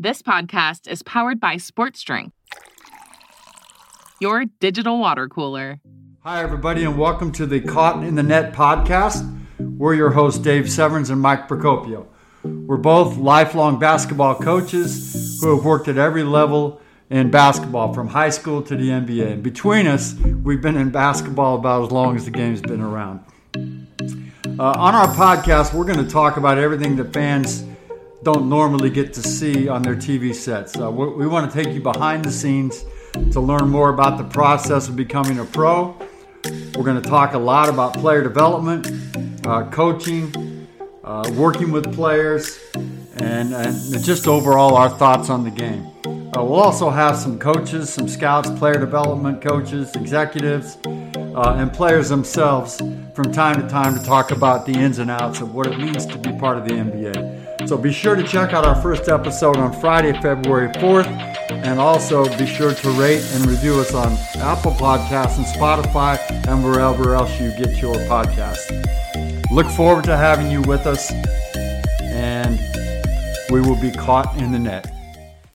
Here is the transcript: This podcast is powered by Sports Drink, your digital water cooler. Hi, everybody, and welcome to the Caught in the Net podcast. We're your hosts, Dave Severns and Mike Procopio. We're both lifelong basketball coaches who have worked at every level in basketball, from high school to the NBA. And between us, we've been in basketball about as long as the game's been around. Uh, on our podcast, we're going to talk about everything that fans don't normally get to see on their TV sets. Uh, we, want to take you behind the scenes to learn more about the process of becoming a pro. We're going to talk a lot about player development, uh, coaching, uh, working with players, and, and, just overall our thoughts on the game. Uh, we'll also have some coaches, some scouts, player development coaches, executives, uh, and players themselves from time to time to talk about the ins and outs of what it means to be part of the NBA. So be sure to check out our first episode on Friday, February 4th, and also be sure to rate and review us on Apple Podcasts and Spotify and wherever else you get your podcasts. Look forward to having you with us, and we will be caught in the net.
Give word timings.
This 0.00 0.22
podcast 0.22 0.86
is 0.86 1.02
powered 1.02 1.40
by 1.40 1.56
Sports 1.56 2.00
Drink, 2.02 2.32
your 4.20 4.44
digital 4.60 5.00
water 5.00 5.28
cooler. 5.28 5.80
Hi, 6.20 6.40
everybody, 6.40 6.84
and 6.84 6.96
welcome 6.96 7.32
to 7.32 7.46
the 7.46 7.60
Caught 7.60 8.04
in 8.04 8.14
the 8.14 8.22
Net 8.22 8.52
podcast. 8.52 9.28
We're 9.58 9.94
your 9.94 10.10
hosts, 10.10 10.38
Dave 10.38 10.70
Severns 10.70 11.10
and 11.10 11.20
Mike 11.20 11.48
Procopio. 11.48 12.06
We're 12.44 12.76
both 12.76 13.16
lifelong 13.16 13.80
basketball 13.80 14.36
coaches 14.36 15.40
who 15.40 15.56
have 15.56 15.64
worked 15.64 15.88
at 15.88 15.98
every 15.98 16.22
level 16.22 16.80
in 17.10 17.32
basketball, 17.32 17.92
from 17.92 18.06
high 18.06 18.30
school 18.30 18.62
to 18.62 18.76
the 18.76 18.90
NBA. 18.90 19.32
And 19.32 19.42
between 19.42 19.88
us, 19.88 20.14
we've 20.44 20.62
been 20.62 20.76
in 20.76 20.90
basketball 20.90 21.56
about 21.56 21.86
as 21.86 21.90
long 21.90 22.14
as 22.14 22.24
the 22.24 22.30
game's 22.30 22.60
been 22.60 22.82
around. 22.82 23.24
Uh, 23.56 24.62
on 24.62 24.94
our 24.94 25.08
podcast, 25.08 25.74
we're 25.74 25.92
going 25.92 26.04
to 26.04 26.08
talk 26.08 26.36
about 26.36 26.56
everything 26.56 26.94
that 26.94 27.12
fans 27.12 27.64
don't 28.22 28.48
normally 28.48 28.90
get 28.90 29.12
to 29.14 29.22
see 29.22 29.68
on 29.68 29.82
their 29.82 29.94
TV 29.94 30.34
sets. 30.34 30.78
Uh, 30.78 30.90
we, 30.90 31.26
want 31.26 31.50
to 31.50 31.62
take 31.62 31.72
you 31.72 31.80
behind 31.80 32.24
the 32.24 32.32
scenes 32.32 32.84
to 33.32 33.40
learn 33.40 33.68
more 33.68 33.90
about 33.90 34.18
the 34.18 34.24
process 34.24 34.88
of 34.88 34.96
becoming 34.96 35.38
a 35.38 35.44
pro. 35.44 35.96
We're 36.74 36.84
going 36.84 37.00
to 37.00 37.08
talk 37.08 37.34
a 37.34 37.38
lot 37.38 37.68
about 37.68 37.94
player 37.94 38.22
development, 38.22 39.46
uh, 39.46 39.70
coaching, 39.70 40.66
uh, 41.04 41.30
working 41.34 41.70
with 41.70 41.94
players, 41.94 42.58
and, 42.74 43.54
and, 43.54 44.04
just 44.04 44.26
overall 44.26 44.76
our 44.76 44.90
thoughts 44.90 45.30
on 45.30 45.44
the 45.44 45.50
game. 45.50 45.86
Uh, 46.06 46.44
we'll 46.44 46.60
also 46.60 46.90
have 46.90 47.16
some 47.16 47.38
coaches, 47.38 47.90
some 47.90 48.06
scouts, 48.08 48.50
player 48.58 48.78
development 48.78 49.40
coaches, 49.40 49.94
executives, 49.96 50.76
uh, 50.84 51.56
and 51.56 51.72
players 51.72 52.08
themselves 52.08 52.78
from 53.14 53.32
time 53.32 53.60
to 53.60 53.68
time 53.68 53.98
to 53.98 54.04
talk 54.04 54.30
about 54.30 54.66
the 54.66 54.72
ins 54.72 54.98
and 54.98 55.10
outs 55.10 55.40
of 55.40 55.54
what 55.54 55.66
it 55.66 55.78
means 55.78 56.04
to 56.04 56.18
be 56.18 56.32
part 56.32 56.58
of 56.58 56.64
the 56.64 56.74
NBA. 56.74 57.37
So 57.66 57.76
be 57.76 57.92
sure 57.92 58.14
to 58.14 58.22
check 58.22 58.52
out 58.52 58.64
our 58.64 58.80
first 58.80 59.08
episode 59.08 59.56
on 59.56 59.78
Friday, 59.78 60.12
February 60.22 60.68
4th, 60.74 61.06
and 61.50 61.78
also 61.78 62.24
be 62.38 62.46
sure 62.46 62.72
to 62.72 62.90
rate 62.92 63.22
and 63.32 63.46
review 63.46 63.74
us 63.80 63.92
on 63.94 64.12
Apple 64.40 64.72
Podcasts 64.72 65.36
and 65.36 65.46
Spotify 65.46 66.18
and 66.48 66.64
wherever 66.64 67.14
else 67.14 67.38
you 67.40 67.50
get 67.58 67.82
your 67.82 67.94
podcasts. 68.06 68.70
Look 69.50 69.66
forward 69.68 70.04
to 70.04 70.16
having 70.16 70.50
you 70.50 70.62
with 70.62 70.86
us, 70.86 71.10
and 72.00 72.58
we 73.50 73.60
will 73.60 73.80
be 73.80 73.90
caught 73.90 74.36
in 74.40 74.52
the 74.52 74.58
net. 74.58 74.90